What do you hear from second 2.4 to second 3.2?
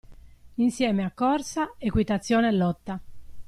e lotta.